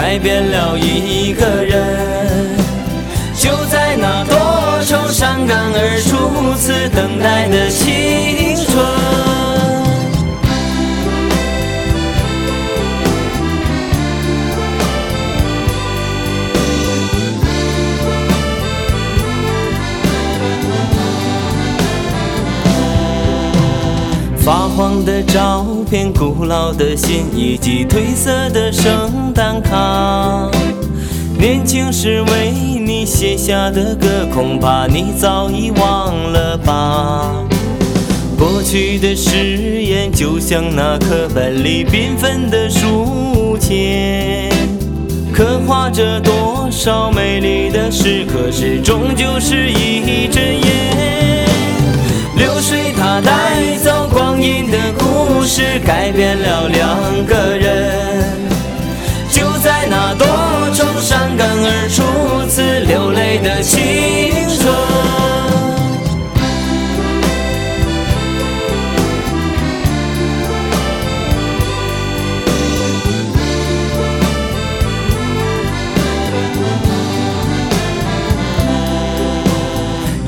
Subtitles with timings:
[0.00, 2.56] 改变了一个人。
[3.34, 8.37] 就在那多愁善感而初次等待的心
[24.48, 30.50] 发黄的照片、古老的信以及褪色的圣诞卡，
[31.38, 37.30] 年轻时为你写下的歌，恐怕你早已忘了吧。
[38.38, 44.50] 过去的誓言，就像那课本里缤纷的书签，
[45.30, 50.67] 刻画着多少美丽的时刻，是终究是一阵烟
[55.88, 57.47] 改变了两个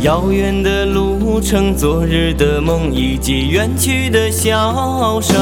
[0.03, 5.37] 遥远的路程，昨日的梦，以及远去的笑声。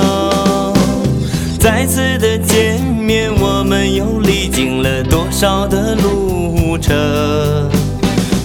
[1.61, 6.93] 再次的见面，我们又历经了多少的路程？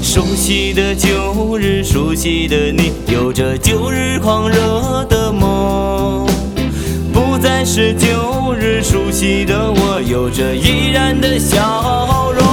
[0.03, 6.28] 熟悉的旧日，熟悉的你，有着旧日狂热的梦。
[7.12, 12.52] 不再是旧日熟悉的我，有着依然的笑容。